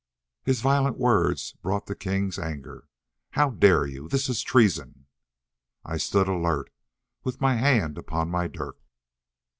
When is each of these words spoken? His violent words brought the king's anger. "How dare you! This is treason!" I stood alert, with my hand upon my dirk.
His 0.41 0.61
violent 0.61 0.97
words 0.97 1.53
brought 1.61 1.85
the 1.85 1.93
king's 1.93 2.39
anger. 2.39 2.87
"How 3.37 3.51
dare 3.51 3.85
you! 3.85 4.07
This 4.09 4.29
is 4.29 4.41
treason!" 4.41 5.05
I 5.85 5.97
stood 5.97 6.27
alert, 6.27 6.71
with 7.23 7.39
my 7.39 7.53
hand 7.57 7.99
upon 7.99 8.31
my 8.31 8.47
dirk. 8.47 8.79